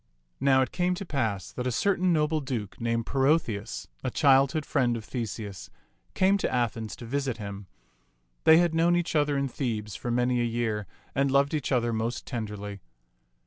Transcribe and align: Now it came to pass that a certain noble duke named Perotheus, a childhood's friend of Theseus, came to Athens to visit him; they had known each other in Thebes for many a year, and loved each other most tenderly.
Now 0.39 0.63
it 0.63 0.71
came 0.71 0.95
to 0.95 1.05
pass 1.05 1.51
that 1.51 1.67
a 1.67 1.71
certain 1.71 2.11
noble 2.11 2.41
duke 2.41 2.81
named 2.81 3.05
Perotheus, 3.05 3.87
a 4.03 4.09
childhood's 4.09 4.65
friend 4.67 4.97
of 4.97 5.05
Theseus, 5.05 5.69
came 6.15 6.39
to 6.39 6.51
Athens 6.51 6.95
to 6.95 7.05
visit 7.05 7.37
him; 7.37 7.67
they 8.43 8.57
had 8.57 8.73
known 8.73 8.95
each 8.95 9.15
other 9.15 9.37
in 9.37 9.47
Thebes 9.47 9.95
for 9.95 10.09
many 10.09 10.41
a 10.41 10.43
year, 10.43 10.87
and 11.13 11.29
loved 11.29 11.53
each 11.53 11.71
other 11.71 11.93
most 11.93 12.25
tenderly. 12.25 12.81